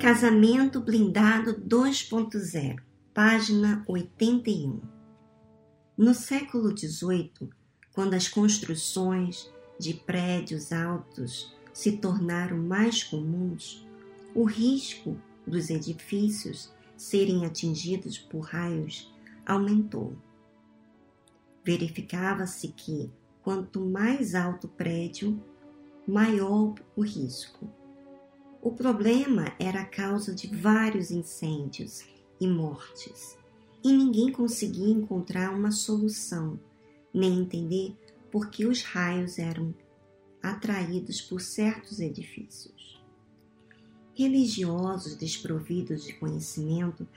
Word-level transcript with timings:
Casamento 0.00 0.80
Blindado 0.80 1.60
2.0, 1.60 2.80
página 3.12 3.84
81. 3.86 4.80
No 5.94 6.14
século 6.14 6.74
XVIII, 6.74 7.50
quando 7.92 8.14
as 8.14 8.26
construções 8.26 9.52
de 9.78 9.92
prédios 9.92 10.72
altos 10.72 11.54
se 11.74 11.98
tornaram 11.98 12.56
mais 12.56 13.04
comuns, 13.04 13.86
o 14.34 14.44
risco 14.44 15.18
dos 15.46 15.68
edifícios 15.68 16.72
serem 16.96 17.44
atingidos 17.44 18.16
por 18.16 18.40
raios 18.40 19.12
aumentou. 19.44 20.16
Verificava-se 21.62 22.68
que, 22.68 23.12
quanto 23.42 23.84
mais 23.84 24.34
alto 24.34 24.66
o 24.66 24.70
prédio, 24.70 25.38
maior 26.08 26.74
o 26.96 27.02
risco. 27.02 27.79
O 28.62 28.70
problema 28.70 29.54
era 29.58 29.80
a 29.80 29.86
causa 29.86 30.34
de 30.34 30.46
vários 30.46 31.10
incêndios 31.10 32.04
e 32.38 32.46
mortes, 32.46 33.38
e 33.82 33.90
ninguém 33.90 34.30
conseguia 34.30 34.92
encontrar 34.92 35.54
uma 35.54 35.70
solução, 35.70 36.60
nem 37.12 37.40
entender 37.40 37.96
por 38.30 38.50
que 38.50 38.66
os 38.66 38.82
raios 38.82 39.38
eram 39.38 39.74
atraídos 40.42 41.22
por 41.22 41.40
certos 41.40 42.00
edifícios. 42.00 43.02
Religiosos 44.14 45.16
desprovidos 45.16 46.04
de 46.04 46.12
conhecimento 46.12 47.08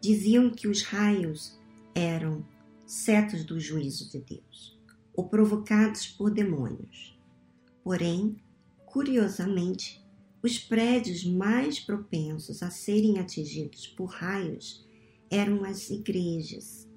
diziam 0.00 0.50
que 0.50 0.68
os 0.68 0.82
raios 0.82 1.58
eram 1.96 2.44
setos 2.86 3.42
do 3.42 3.58
juízo 3.58 4.08
de 4.08 4.20
Deus, 4.20 4.78
ou 5.16 5.28
provocados 5.28 6.06
por 6.06 6.30
demônios. 6.30 7.18
Porém, 7.82 8.36
curiosamente, 8.84 10.05
os 10.46 10.60
prédios 10.60 11.24
mais 11.24 11.80
propensos 11.80 12.62
a 12.62 12.70
serem 12.70 13.18
atingidos 13.18 13.88
por 13.88 14.06
raios 14.06 14.86
eram 15.28 15.64
as 15.64 15.90
igrejas, 15.90 16.88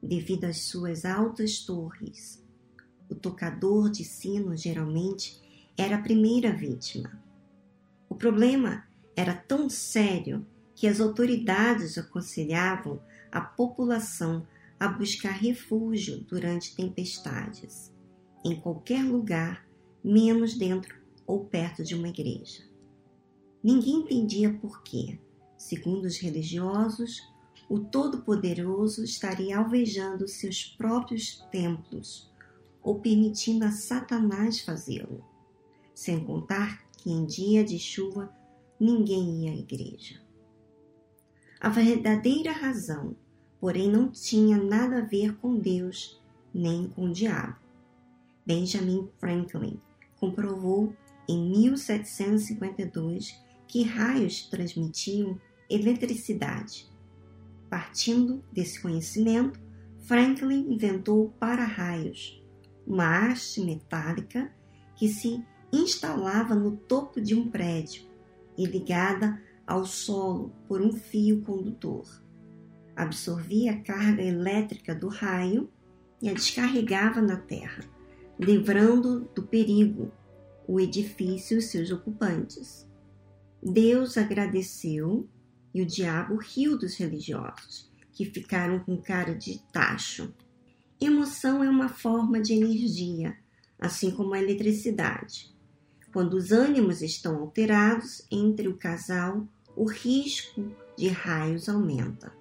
devido 0.00 0.44
às 0.44 0.58
suas 0.58 1.04
altas 1.04 1.58
torres. 1.64 2.40
O 3.10 3.14
tocador 3.16 3.90
de 3.90 4.04
sino 4.04 4.56
geralmente 4.56 5.42
era 5.76 5.96
a 5.96 6.02
primeira 6.02 6.52
vítima. 6.52 7.20
O 8.08 8.14
problema 8.14 8.86
era 9.16 9.34
tão 9.34 9.68
sério 9.68 10.46
que 10.76 10.86
as 10.86 11.00
autoridades 11.00 11.98
aconselhavam 11.98 13.02
a 13.32 13.40
população 13.40 14.46
a 14.78 14.86
buscar 14.86 15.32
refúgio 15.32 16.20
durante 16.20 16.76
tempestades, 16.76 17.92
em 18.44 18.54
qualquer 18.54 19.02
lugar, 19.02 19.66
menos 20.02 20.54
dentro 20.54 20.94
ou 21.26 21.44
perto 21.44 21.82
de 21.82 21.96
uma 21.96 22.08
igreja. 22.08 22.72
Ninguém 23.64 24.00
entendia 24.00 24.52
por 24.52 24.82
quê. 24.82 25.18
Segundo 25.56 26.04
os 26.04 26.18
religiosos, 26.18 27.22
o 27.66 27.80
Todo-Poderoso 27.80 29.02
estaria 29.02 29.56
alvejando 29.56 30.28
seus 30.28 30.66
próprios 30.66 31.42
templos 31.50 32.30
ou 32.82 33.00
permitindo 33.00 33.64
a 33.64 33.70
Satanás 33.70 34.60
fazê-lo, 34.60 35.24
sem 35.94 36.22
contar 36.22 36.84
que 36.98 37.10
em 37.10 37.24
dia 37.24 37.64
de 37.64 37.78
chuva 37.78 38.30
ninguém 38.78 39.44
ia 39.44 39.52
à 39.52 39.56
igreja. 39.56 40.20
A 41.58 41.70
verdadeira 41.70 42.52
razão, 42.52 43.16
porém, 43.58 43.90
não 43.90 44.10
tinha 44.10 44.58
nada 44.58 44.98
a 44.98 45.06
ver 45.06 45.38
com 45.38 45.56
Deus 45.56 46.20
nem 46.52 46.86
com 46.88 47.06
o 47.06 47.12
diabo. 47.12 47.56
Benjamin 48.44 49.08
Franklin 49.18 49.80
comprovou 50.20 50.94
em 51.26 51.48
1752 51.48 53.42
que 53.74 53.82
raios 53.82 54.42
transmitiam 54.42 55.36
eletricidade. 55.68 56.88
Partindo 57.68 58.40
desse 58.52 58.80
conhecimento, 58.80 59.60
Franklin 59.98 60.72
inventou 60.72 61.34
para-raios, 61.40 62.40
uma 62.86 63.26
haste 63.26 63.60
metálica 63.60 64.48
que 64.94 65.08
se 65.08 65.44
instalava 65.72 66.54
no 66.54 66.76
topo 66.76 67.20
de 67.20 67.34
um 67.34 67.50
prédio 67.50 68.06
e 68.56 68.64
ligada 68.64 69.42
ao 69.66 69.84
solo 69.84 70.52
por 70.68 70.80
um 70.80 70.92
fio 70.92 71.42
condutor. 71.42 72.06
Absorvia 72.94 73.72
a 73.72 73.80
carga 73.80 74.22
elétrica 74.22 74.94
do 74.94 75.08
raio 75.08 75.68
e 76.22 76.28
a 76.28 76.32
descarregava 76.32 77.20
na 77.20 77.38
terra, 77.38 77.82
livrando 78.38 79.28
do 79.34 79.42
perigo 79.42 80.12
o 80.64 80.78
edifício 80.78 81.58
e 81.58 81.62
seus 81.62 81.90
ocupantes. 81.90 82.93
Deus 83.64 84.18
agradeceu 84.18 85.26
e 85.72 85.80
o 85.80 85.86
diabo 85.86 86.36
riu 86.36 86.76
dos 86.76 86.96
religiosos, 86.96 87.90
que 88.12 88.26
ficaram 88.26 88.78
com 88.80 89.00
cara 89.00 89.34
de 89.34 89.58
tacho. 89.72 90.34
Emoção 91.00 91.64
é 91.64 91.70
uma 91.70 91.88
forma 91.88 92.42
de 92.42 92.52
energia, 92.52 93.34
assim 93.78 94.10
como 94.10 94.34
a 94.34 94.38
eletricidade. 94.38 95.50
Quando 96.12 96.34
os 96.34 96.52
ânimos 96.52 97.00
estão 97.00 97.38
alterados 97.38 98.26
entre 98.30 98.68
o 98.68 98.76
casal, 98.76 99.48
o 99.74 99.88
risco 99.88 100.70
de 100.94 101.08
raios 101.08 101.66
aumenta. 101.66 102.34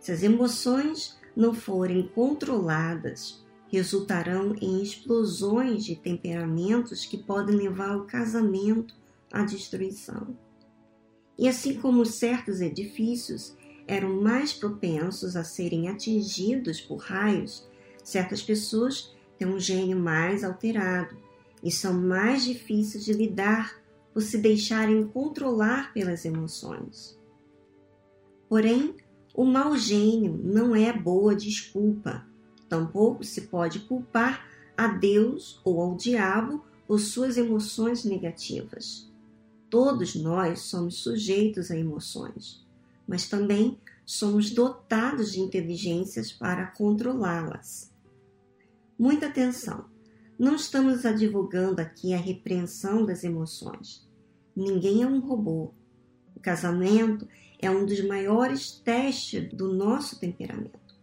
Se 0.00 0.10
as 0.10 0.22
emoções 0.22 1.18
não 1.36 1.52
forem 1.52 2.08
controladas, 2.08 3.44
resultarão 3.68 4.56
em 4.58 4.82
explosões 4.82 5.84
de 5.84 5.96
temperamentos 5.96 7.04
que 7.04 7.18
podem 7.18 7.56
levar 7.56 7.90
ao 7.90 8.06
casamento 8.06 8.99
à 9.32 9.44
destruição. 9.44 10.36
E 11.38 11.48
assim 11.48 11.80
como 11.80 12.04
certos 12.04 12.60
edifícios 12.60 13.56
eram 13.86 14.20
mais 14.20 14.52
propensos 14.52 15.36
a 15.36 15.42
serem 15.42 15.88
atingidos 15.88 16.80
por 16.80 16.98
raios, 16.98 17.68
certas 18.04 18.42
pessoas 18.42 19.14
têm 19.38 19.48
um 19.48 19.58
gênio 19.58 19.98
mais 19.98 20.44
alterado 20.44 21.16
e 21.62 21.70
são 21.70 21.94
mais 21.94 22.44
difíceis 22.44 23.04
de 23.04 23.12
lidar 23.12 23.80
por 24.12 24.22
se 24.22 24.38
deixarem 24.38 25.06
controlar 25.06 25.92
pelas 25.92 26.24
emoções. 26.24 27.18
Porém, 28.48 28.94
o 29.34 29.44
mau 29.44 29.76
gênio 29.76 30.38
não 30.42 30.74
é 30.74 30.92
boa 30.92 31.34
desculpa, 31.34 32.26
tampouco 32.68 33.24
se 33.24 33.42
pode 33.42 33.80
culpar 33.80 34.46
a 34.76 34.88
Deus 34.88 35.60
ou 35.64 35.80
ao 35.80 35.96
diabo 35.96 36.64
por 36.86 36.98
suas 37.00 37.36
emoções 37.36 38.04
negativas. 38.04 39.09
Todos 39.70 40.16
nós 40.16 40.62
somos 40.62 40.96
sujeitos 40.96 41.70
a 41.70 41.76
emoções, 41.76 42.66
mas 43.06 43.28
também 43.28 43.78
somos 44.04 44.50
dotados 44.50 45.30
de 45.32 45.40
inteligências 45.40 46.32
para 46.32 46.66
controlá-las. 46.66 47.92
Muita 48.98 49.26
atenção! 49.26 49.84
Não 50.36 50.56
estamos 50.56 51.06
advogando 51.06 51.80
aqui 51.80 52.12
a 52.12 52.18
repreensão 52.18 53.06
das 53.06 53.22
emoções. 53.22 54.04
Ninguém 54.56 55.02
é 55.02 55.06
um 55.06 55.20
robô. 55.20 55.72
O 56.34 56.40
casamento 56.40 57.28
é 57.58 57.70
um 57.70 57.86
dos 57.86 58.02
maiores 58.04 58.72
testes 58.72 59.52
do 59.52 59.72
nosso 59.72 60.18
temperamento. 60.18 60.96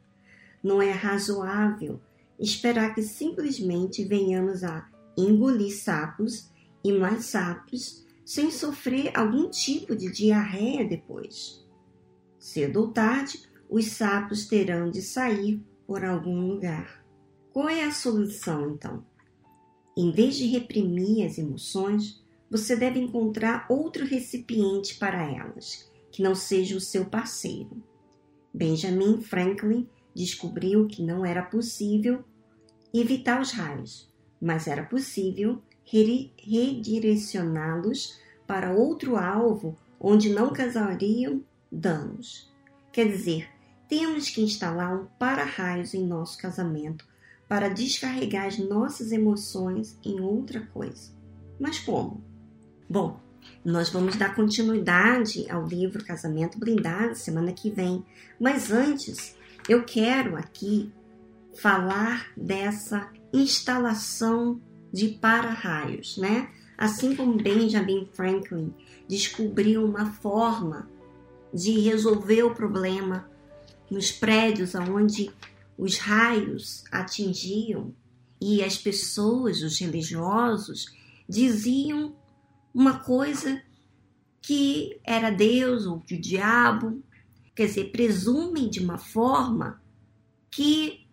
Não 0.62 0.82
é 0.82 0.92
razoável 0.92 2.02
esperar 2.38 2.94
que 2.94 3.02
simplesmente 3.02 4.04
venhamos 4.04 4.64
a 4.64 4.90
engolir 5.16 5.74
sapos 5.74 6.50
e 6.84 6.92
mais 6.92 7.26
sapos 7.26 8.06
sem 8.28 8.52
sofrer 8.52 9.18
algum 9.18 9.50
tipo 9.50 9.96
de 9.96 10.12
diarreia 10.12 10.84
depois. 10.84 11.66
Cedo 12.38 12.82
ou 12.82 12.92
tarde, 12.92 13.42
os 13.70 13.86
sapos 13.86 14.48
terão 14.48 14.92
de 14.92 15.02
sair 15.02 15.64
por 15.88 16.04
algum 16.04 16.46
lugar. 16.46 17.06
Qual 17.54 17.70
é 17.70 17.86
a 17.86 17.92
solução 17.92 18.72
então? 18.72 19.06
Em 19.96 20.12
vez 20.12 20.36
de 20.36 20.46
reprimir 20.46 21.26
as 21.26 21.38
emoções, 21.38 22.22
você 22.52 22.76
deve 22.76 23.00
encontrar 23.00 23.66
outro 23.70 24.06
recipiente 24.06 24.96
para 24.96 25.24
elas, 25.24 25.90
que 26.12 26.22
não 26.22 26.36
seja 26.36 26.76
o 26.76 26.82
seu 26.82 27.06
parceiro. 27.06 27.82
Benjamin 28.54 29.22
Franklin 29.22 29.88
descobriu 30.14 30.86
que 30.86 31.02
não 31.02 31.26
era 31.26 31.44
possível 31.44 32.26
evitar 32.94 33.42
os 33.42 33.52
raios, 33.52 34.12
mas 34.42 34.68
era 34.68 34.84
possível 34.84 35.62
redirecioná-los 35.86 38.27
para 38.48 38.72
outro 38.72 39.18
alvo 39.18 39.78
onde 40.00 40.30
não 40.30 40.54
causariam 40.54 41.44
danos. 41.72 42.52
Quer 42.92 43.10
dizer, 43.10 43.50
temos 43.88 44.30
que 44.30 44.42
instalar 44.42 44.96
um 44.96 45.06
para-raios 45.20 45.94
em 45.94 46.06
nosso 46.06 46.38
casamento 46.38 47.06
para 47.48 47.70
descarregar 47.70 48.48
as 48.48 48.58
nossas 48.58 49.12
emoções 49.12 49.98
em 50.04 50.20
outra 50.20 50.62
coisa. 50.74 51.12
Mas 51.60 51.80
como? 51.80 52.24
Bom, 52.90 53.20
nós 53.64 53.90
vamos 53.90 54.16
dar 54.16 54.36
continuidade 54.36 55.50
ao 55.50 55.66
livro 55.66 56.04
Casamento 56.04 56.60
Blindado 56.60 57.16
semana 57.16 57.54
que 57.54 57.70
vem. 57.70 58.06
Mas 58.40 58.72
antes, 58.72 59.36
eu 59.68 59.84
quero 59.84 60.36
aqui 60.36 60.92
falar 61.56 62.32
dessa 62.36 63.10
instalação 63.34 64.62
de 64.92 65.10
para-raios, 65.10 66.18
né? 66.18 66.50
Assim 66.78 67.16
como 67.16 67.42
Benjamin 67.42 68.08
Franklin 68.14 68.74
descobriu 69.08 69.84
uma 69.84 70.12
forma 70.12 70.88
de 71.54 71.80
resolver 71.80 72.44
o 72.44 72.54
problema 72.54 73.30
nos 73.90 74.12
prédios 74.12 74.76
onde 74.76 75.32
os 75.78 75.98
raios 75.98 76.84
atingiam 76.92 77.94
e 78.40 78.64
as 78.64 78.78
pessoas, 78.78 79.64
os 79.64 79.80
religiosos, 79.80 80.94
diziam 81.28 82.16
uma 82.74 83.00
coisa 83.00 83.62
que 84.42 85.00
era 85.04 85.32
Deus 85.32 85.86
ou 85.86 85.98
o 85.98 86.22
diabo, 86.22 87.04
quer 87.56 87.66
dizer, 87.66 87.92
presumem 87.92 88.70
de 88.70 88.80
uma 88.80 88.98
forma 88.98 89.82
que 90.52 91.08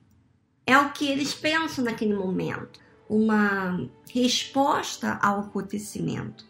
é 0.67 0.79
o 0.79 0.93
que 0.93 1.07
eles 1.07 1.35
pensam 1.35 1.85
naquele 1.85 2.15
momento, 2.15 2.81
uma 3.09 3.89
resposta 4.11 5.19
ao 5.23 5.41
acontecimento. 5.41 6.45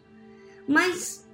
Mas 0.67 1.25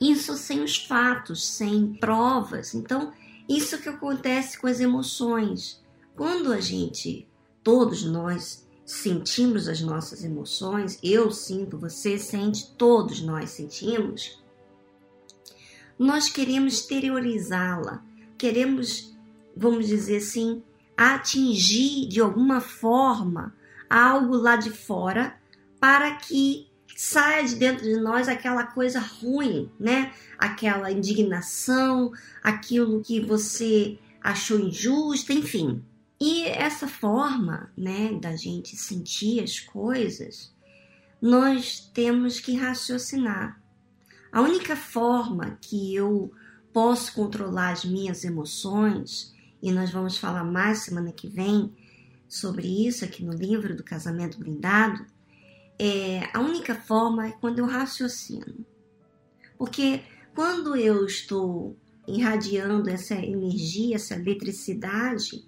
isso 0.00 0.36
sem 0.36 0.62
os 0.62 0.76
fatos, 0.76 1.46
sem 1.46 1.94
provas. 1.94 2.74
Então, 2.74 3.12
isso 3.48 3.78
que 3.78 3.88
acontece 3.88 4.58
com 4.58 4.66
as 4.66 4.80
emoções. 4.80 5.82
Quando 6.14 6.52
a 6.52 6.60
gente, 6.60 7.26
todos 7.62 8.04
nós, 8.04 8.66
sentimos 8.84 9.68
as 9.68 9.80
nossas 9.80 10.22
emoções, 10.22 10.98
eu 11.02 11.30
sinto, 11.30 11.78
você 11.78 12.18
sente, 12.18 12.70
todos 12.76 13.20
nós 13.20 13.50
sentimos, 13.50 14.40
nós 15.98 16.28
queremos 16.28 16.74
exteriorizá-la, 16.74 18.04
queremos, 18.38 19.16
vamos 19.56 19.86
dizer 19.88 20.18
assim, 20.18 20.62
atingir 20.96 22.06
de 22.06 22.20
alguma 22.20 22.60
forma 22.60 23.54
algo 23.88 24.36
lá 24.36 24.56
de 24.56 24.70
fora 24.70 25.36
para 25.80 26.16
que 26.16 26.68
saia 26.96 27.44
de 27.44 27.54
dentro 27.56 27.84
de 27.84 27.96
nós 28.00 28.28
aquela 28.28 28.64
coisa 28.64 28.98
ruim, 28.98 29.70
né? 29.78 30.12
Aquela 30.38 30.90
indignação, 30.90 32.12
aquilo 32.42 33.02
que 33.02 33.20
você 33.20 33.98
achou 34.22 34.58
injusto, 34.58 35.32
enfim. 35.32 35.84
E 36.18 36.44
essa 36.44 36.88
forma, 36.88 37.70
né, 37.76 38.18
da 38.20 38.34
gente 38.34 38.74
sentir 38.74 39.42
as 39.42 39.60
coisas, 39.60 40.54
nós 41.20 41.90
temos 41.92 42.40
que 42.40 42.56
raciocinar. 42.56 43.60
A 44.32 44.40
única 44.40 44.74
forma 44.74 45.58
que 45.60 45.94
eu 45.94 46.32
posso 46.72 47.12
controlar 47.12 47.70
as 47.70 47.84
minhas 47.84 48.24
emoções, 48.24 49.34
e 49.62 49.70
nós 49.70 49.90
vamos 49.90 50.16
falar 50.16 50.44
mais 50.44 50.80
semana 50.80 51.12
que 51.12 51.28
vem 51.28 51.74
sobre 52.28 52.86
isso 52.86 53.04
aqui 53.04 53.24
no 53.24 53.32
livro 53.32 53.74
do 53.76 53.84
Casamento 53.84 54.38
Blindado, 54.38 55.06
é, 55.78 56.28
a 56.32 56.40
única 56.40 56.74
forma 56.74 57.28
é 57.28 57.32
quando 57.32 57.58
eu 57.58 57.66
raciocino. 57.66 58.64
Porque 59.58 60.02
quando 60.34 60.76
eu 60.76 61.06
estou 61.06 61.76
irradiando 62.06 62.88
essa 62.88 63.14
energia, 63.14 63.96
essa 63.96 64.14
eletricidade, 64.14 65.44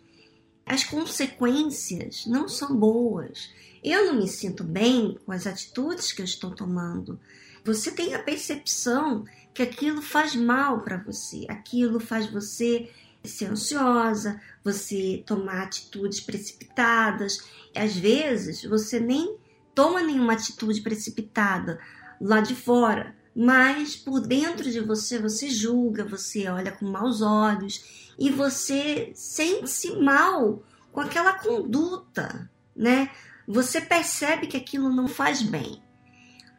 as 0.66 0.84
consequências 0.84 2.26
não 2.26 2.48
são 2.48 2.76
boas. 2.76 3.50
Eu 3.82 4.06
não 4.06 4.16
me 4.16 4.28
sinto 4.28 4.64
bem 4.64 5.18
com 5.24 5.32
as 5.32 5.46
atitudes 5.46 6.12
que 6.12 6.20
eu 6.20 6.24
estou 6.24 6.50
tomando. 6.50 7.18
Você 7.64 7.90
tem 7.90 8.14
a 8.14 8.22
percepção 8.22 9.24
que 9.54 9.62
aquilo 9.62 10.02
faz 10.02 10.34
mal 10.34 10.80
para 10.82 10.96
você, 10.98 11.44
aquilo 11.48 12.00
faz 12.00 12.30
você 12.30 12.90
ser 13.24 13.46
ansiosa, 13.46 14.40
você 14.64 15.22
tomar 15.26 15.62
atitudes 15.62 16.20
precipitadas. 16.20 17.38
Às 17.74 17.96
vezes 17.96 18.64
você 18.64 19.00
nem 19.00 19.36
toma 19.74 20.02
nenhuma 20.02 20.32
atitude 20.32 20.80
precipitada 20.80 21.78
lá 22.20 22.40
de 22.40 22.54
fora, 22.54 23.14
mas 23.34 23.96
por 23.96 24.20
dentro 24.20 24.70
de 24.70 24.80
você 24.80 25.18
você 25.18 25.48
julga, 25.48 26.04
você 26.04 26.48
olha 26.48 26.72
com 26.72 26.86
maus 26.86 27.22
olhos 27.22 28.12
e 28.18 28.30
você 28.30 29.12
sente-se 29.14 29.96
mal 29.96 30.62
com 30.90 31.00
aquela 31.00 31.34
conduta, 31.34 32.50
né? 32.74 33.10
Você 33.46 33.80
percebe 33.80 34.46
que 34.46 34.56
aquilo 34.56 34.90
não 34.90 35.06
faz 35.06 35.42
bem. 35.42 35.82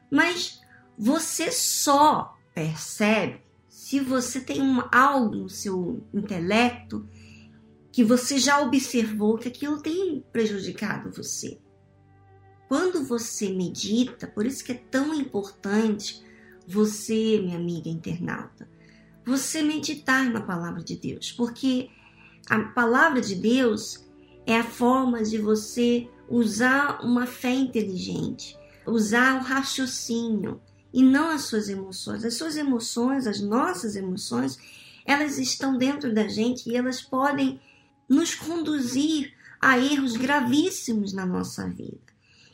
Mas 0.10 0.62
você 0.98 1.52
só 1.52 2.38
percebe 2.54 3.49
se 3.90 4.00
você 4.00 4.40
tem 4.40 4.62
um, 4.62 4.84
algo 4.92 5.36
no 5.36 5.50
seu 5.50 6.08
intelecto 6.14 7.10
que 7.92 8.04
você 8.04 8.38
já 8.38 8.62
observou 8.62 9.36
que 9.36 9.48
aquilo 9.48 9.82
tem 9.82 10.24
prejudicado 10.32 11.12
você. 11.12 11.60
Quando 12.68 13.04
você 13.04 13.50
medita, 13.50 14.28
por 14.28 14.46
isso 14.46 14.64
que 14.64 14.74
é 14.74 14.76
tão 14.76 15.12
importante 15.16 16.24
você, 16.68 17.42
minha 17.42 17.58
amiga 17.58 17.90
internauta, 17.90 18.70
você 19.26 19.64
meditar 19.64 20.30
na 20.30 20.42
palavra 20.42 20.84
de 20.84 20.96
Deus, 20.96 21.32
porque 21.32 21.90
a 22.48 22.60
palavra 22.60 23.22
de 23.22 23.34
Deus 23.34 24.08
é 24.46 24.56
a 24.56 24.64
forma 24.64 25.24
de 25.24 25.40
você 25.40 26.08
usar 26.30 27.04
uma 27.04 27.26
fé 27.26 27.56
inteligente, 27.56 28.56
usar 28.86 29.40
o 29.40 29.44
raciocínio 29.44 30.62
e 30.94 31.04
não 31.04 31.30
as 31.30 31.44
suas 31.44 31.70
emoções. 31.70 32.26
As 32.26 32.36
suas 32.36 32.58
emoções, 32.58 33.28
as 33.28 33.40
nossas 33.40 33.96
emoções, 33.96 34.58
elas 35.06 35.38
estão 35.38 35.78
dentro 35.78 36.14
da 36.14 36.28
gente 36.28 36.70
e 36.70 36.76
elas 36.76 37.02
podem 37.02 37.60
nos 38.08 38.34
conduzir 38.36 39.34
a 39.62 39.78
erros 39.78 40.16
gravíssimos 40.16 41.14
na 41.14 41.26
nossa 41.26 41.68
vida 41.68 42.10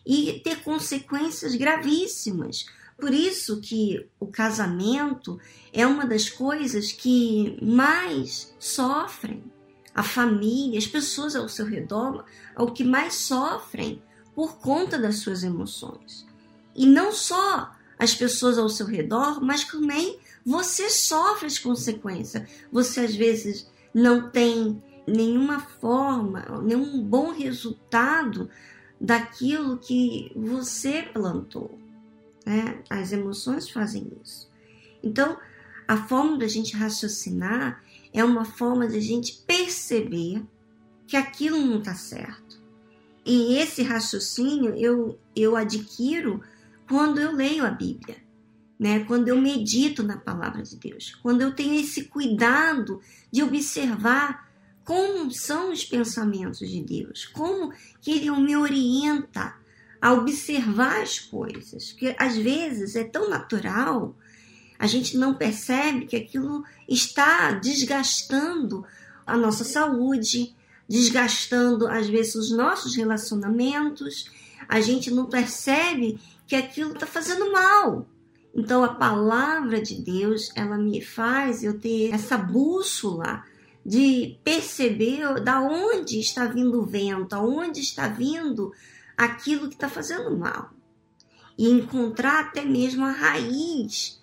e 0.06 0.40
ter 0.44 0.62
consequências 0.62 1.56
gravíssimas. 1.56 2.66
Por 2.98 3.14
isso 3.14 3.60
que 3.60 4.08
o 4.20 4.28
casamento 4.28 5.40
é 5.74 5.86
uma 5.86 6.06
das 6.06 6.30
coisas 6.30 6.92
que 6.92 7.58
mais 7.62 8.54
sofrem. 8.60 9.44
A 9.94 10.04
família, 10.04 10.78
as 10.78 10.88
pessoas 10.88 11.36
ao 11.36 11.48
seu 11.48 11.66
redor, 11.66 12.26
é 12.58 12.62
o 12.62 12.72
que 12.72 12.84
mais 12.84 13.16
sofrem 13.16 14.02
por 14.34 14.58
conta 14.58 14.98
das 14.98 15.18
suas 15.18 15.44
emoções. 15.44 16.26
E 16.76 16.86
não 16.86 17.12
só 17.12 17.75
as 17.98 18.14
pessoas 18.14 18.58
ao 18.58 18.70
seu 18.70 18.86
redor, 18.86 19.44
mas 19.44 19.64
também 19.64 20.20
você 20.46 20.90
sofre 20.90 21.48
as 21.48 21.58
consequências. 21.58 22.48
Você 22.72 23.02
às 23.02 23.16
vezes 23.16 23.68
não 23.94 24.30
tem 24.30 24.82
nenhuma 25.08 25.60
forma, 25.60 26.62
nenhum 26.64 27.02
bom 27.02 27.32
resultado 27.32 28.50
daquilo 29.00 29.78
que 29.78 30.32
você 30.36 31.04
plantou. 31.04 31.80
Né? 32.46 32.84
As 32.90 33.12
emoções 33.12 33.70
fazem 33.70 34.12
isso. 34.24 34.50
Então, 35.04 35.38
a 35.88 35.98
forma 35.98 36.38
da 36.38 36.48
gente 36.48 36.76
raciocinar 36.76 37.84
é 38.14 38.24
uma 38.24 38.46
forma 38.46 38.88
de 38.88 38.98
a 38.98 39.02
gente 39.02 39.44
perceber 39.46 40.44
que 41.08 41.16
aquilo 41.16 41.60
não 41.60 41.80
está 41.80 41.94
certo. 41.94 42.62
E 43.26 43.58
esse 43.58 43.84
raciocínio 43.84 44.74
eu, 44.76 45.20
eu 45.36 45.56
adquiro 45.56 46.42
quando 46.88 47.20
eu 47.20 47.32
leio 47.32 47.66
a 47.66 47.72
Bíblia, 47.72 48.18
né? 48.80 49.04
quando 49.06 49.28
eu 49.28 49.42
medito 49.42 50.04
na 50.04 50.18
palavra 50.18 50.64
de 50.64 50.76
Deus, 50.78 51.16
quando 51.22 51.42
eu 51.42 51.54
tenho 51.54 51.80
esse 51.80 52.06
cuidado 52.06 53.02
de 53.32 53.44
observar 53.44 54.46
como 54.84 55.32
são 55.32 55.72
os 55.72 55.84
pensamentos 55.84 56.70
de 56.70 56.82
Deus, 56.82 57.26
como 57.26 57.74
que 58.00 58.12
ele 58.12 58.30
me 58.32 58.56
orienta 58.56 59.56
a 60.00 60.14
observar 60.14 61.02
as 61.02 61.20
coisas, 61.20 61.92
que 61.92 62.16
às 62.20 62.38
vezes 62.38 62.96
é 62.96 63.04
tão 63.04 63.28
natural, 63.28 64.16
a 64.78 64.86
gente 64.86 65.18
não 65.18 65.34
percebe 65.34 66.06
que 66.06 66.16
aquilo 66.16 66.64
está 66.88 67.54
desgastando 67.54 68.86
a 69.26 69.36
nossa 69.36 69.64
saúde, 69.64 70.56
desgastando 70.88 71.88
às 71.88 72.08
vezes 72.08 72.36
os 72.36 72.52
nossos 72.52 72.96
relacionamentos, 72.96 74.30
a 74.68 74.80
gente 74.82 75.10
não 75.10 75.26
percebe 75.26 76.20
que 76.48 76.56
aquilo 76.56 76.94
está 76.94 77.06
fazendo 77.06 77.52
mal. 77.52 78.08
Então 78.54 78.84
a 78.84 78.94
palavra 78.96 79.82
de 79.82 80.02
Deus, 80.02 80.52
ela 80.56 80.78
me 80.78 81.02
faz 81.02 81.64
eu 81.64 81.80
ter 81.80 82.14
essa 82.14 82.38
bússola 82.38 83.44
de 83.86 84.40
perceber 84.44 85.42
da 85.42 85.62
onde 85.62 86.20
está 86.20 86.46
vindo 86.46 86.82
o 86.82 86.86
vento, 86.86 87.34
aonde 87.34 87.82
está 87.82 88.08
vindo 88.08 88.74
aquilo 89.16 89.68
que 89.68 89.76
está 89.76 89.90
fazendo 89.90 90.36
mal. 90.38 90.72
E 91.58 91.70
encontrar 91.70 92.46
até 92.46 92.66
mesmo 92.66 93.06
a 93.06 93.12
raiz 93.12 94.22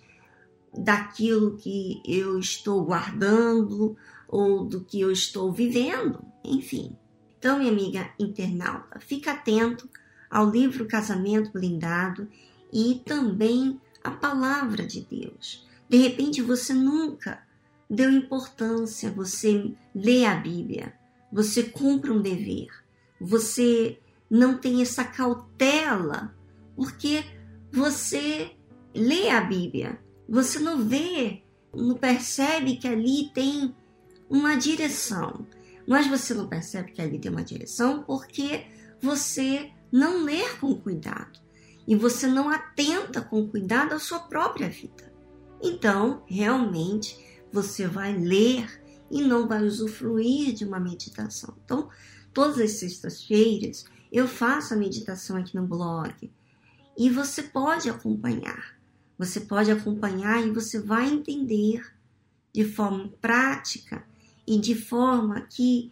daquilo 0.75 1.55
que 1.57 2.01
eu 2.05 2.37
estou 2.39 2.83
guardando 2.83 3.95
ou 4.27 4.65
do 4.65 4.83
que 4.83 4.99
eu 4.99 5.11
estou 5.11 5.51
vivendo, 5.51 6.23
enfim. 6.43 6.97
Então, 7.37 7.59
minha 7.59 7.71
amiga 7.71 8.09
internauta, 8.19 8.99
fica 8.99 9.31
atento 9.31 9.87
ao 10.33 10.49
livro 10.49 10.87
Casamento 10.87 11.51
Blindado 11.51 12.27
e 12.73 12.99
também 13.05 13.79
a 14.03 14.09
palavra 14.09 14.83
de 14.83 15.01
Deus. 15.01 15.63
De 15.87 15.97
repente 15.97 16.41
você 16.41 16.73
nunca 16.73 17.43
deu 17.87 18.09
importância, 18.09 19.11
você 19.11 19.71
lê 19.93 20.25
a 20.25 20.33
Bíblia, 20.33 20.91
você 21.31 21.61
cumpre 21.61 22.09
um 22.09 22.19
dever, 22.19 22.67
você 23.21 23.99
não 24.27 24.57
tem 24.57 24.81
essa 24.81 25.03
cautela, 25.03 26.33
porque 26.75 27.23
você 27.71 28.55
lê 28.95 29.29
a 29.29 29.39
Bíblia, 29.39 29.99
você 30.27 30.57
não 30.57 30.83
vê, 30.83 31.43
não 31.71 31.93
percebe 31.93 32.77
que 32.77 32.87
ali 32.87 33.29
tem 33.35 33.75
uma 34.27 34.55
direção. 34.55 35.45
Mas 35.87 36.07
você 36.07 36.33
não 36.33 36.47
percebe 36.47 36.91
que 36.91 37.01
ali 37.01 37.19
tem 37.19 37.29
uma 37.29 37.43
direção 37.43 38.01
porque 38.01 38.65
você 38.99 39.69
não 39.93 40.23
lê 40.23 40.49
com 40.55 40.73
cuidado 40.73 41.39
e 41.87 41.95
você 41.95 42.25
não 42.25 42.49
atenta 42.49 43.21
com 43.21 43.47
cuidado 43.47 43.93
à 43.93 43.99
sua 43.99 44.21
própria 44.21 44.67
vida. 44.67 45.13
Então, 45.61 46.23
realmente, 46.25 47.15
você 47.51 47.85
vai 47.85 48.17
ler 48.17 48.81
e 49.11 49.21
não 49.21 49.47
vai 49.47 49.63
usufruir 49.63 50.53
de 50.53 50.65
uma 50.65 50.79
meditação. 50.79 51.55
Então, 51.63 51.89
todas 52.33 52.57
as 52.57 52.71
sextas-feiras 52.71 53.85
eu 54.11 54.27
faço 54.27 54.73
a 54.73 54.77
meditação 54.77 55.37
aqui 55.37 55.55
no 55.55 55.67
blog 55.67 56.31
e 56.97 57.09
você 57.11 57.43
pode 57.43 57.87
acompanhar. 57.87 58.75
Você 59.17 59.41
pode 59.41 59.69
acompanhar 59.69 60.43
e 60.43 60.49
você 60.49 60.79
vai 60.79 61.07
entender 61.07 61.85
de 62.51 62.63
forma 62.63 63.09
prática 63.21 64.03
e 64.47 64.59
de 64.59 64.73
forma 64.73 65.41
que 65.41 65.91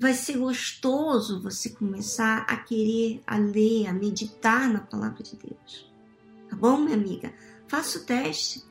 vai 0.00 0.14
ser 0.14 0.38
gostoso 0.38 1.42
você 1.42 1.68
começar 1.68 2.46
a 2.48 2.56
querer 2.56 3.22
a 3.26 3.36
ler, 3.36 3.86
a 3.86 3.92
meditar 3.92 4.66
na 4.66 4.80
palavra 4.80 5.22
de 5.22 5.36
Deus. 5.36 5.86
Tá 6.48 6.56
bom, 6.56 6.78
minha 6.78 6.96
amiga? 6.96 7.34
Faça 7.68 7.98
o 7.98 8.04
teste. 8.04 8.64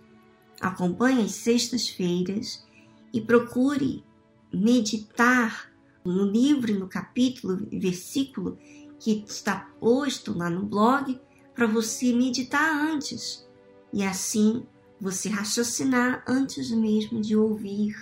Acompanhe 0.60 1.24
as 1.24 1.34
sextas-feiras 1.34 2.66
e 3.14 3.22
procure 3.22 4.04
meditar 4.52 5.72
no 6.04 6.26
livro, 6.26 6.78
no 6.78 6.88
capítulo, 6.88 7.58
versículo 7.72 8.58
que 9.00 9.24
está 9.28 9.70
posto 9.80 10.36
lá 10.36 10.50
no 10.50 10.66
blog 10.66 11.22
para 11.54 11.68
você 11.68 12.12
meditar 12.12 12.76
antes 12.76 13.48
e 13.94 14.04
assim 14.04 14.66
você 15.00 15.30
raciocinar 15.30 16.24
antes 16.28 16.72
mesmo 16.72 17.22
de 17.22 17.36
ouvir. 17.38 17.96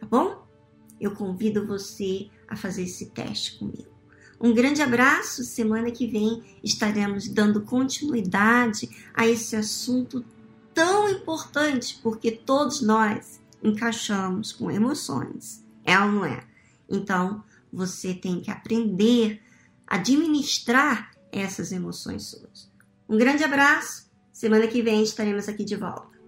Tá 0.00 0.06
bom? 0.06 0.39
Eu 1.00 1.12
convido 1.12 1.66
você 1.66 2.28
a 2.46 2.56
fazer 2.56 2.82
esse 2.82 3.06
teste 3.06 3.58
comigo. 3.58 3.88
Um 4.40 4.54
grande 4.54 4.82
abraço. 4.82 5.44
Semana 5.44 5.90
que 5.90 6.06
vem 6.06 6.42
estaremos 6.62 7.28
dando 7.28 7.62
continuidade 7.62 8.88
a 9.14 9.26
esse 9.26 9.56
assunto 9.56 10.24
tão 10.74 11.08
importante, 11.08 11.98
porque 12.02 12.30
todos 12.30 12.80
nós 12.80 13.40
encaixamos 13.62 14.52
com 14.52 14.70
emoções. 14.70 15.64
É 15.84 15.98
ou 15.98 16.12
não 16.12 16.24
é? 16.24 16.44
Então, 16.88 17.42
você 17.72 18.14
tem 18.14 18.40
que 18.40 18.50
aprender 18.50 19.42
a 19.86 19.96
administrar 19.96 21.10
essas 21.32 21.72
emoções 21.72 22.24
suas. 22.24 22.70
Um 23.08 23.16
grande 23.18 23.44
abraço. 23.44 24.08
Semana 24.32 24.66
que 24.66 24.82
vem 24.82 25.02
estaremos 25.02 25.48
aqui 25.48 25.64
de 25.64 25.76
volta. 25.76 26.19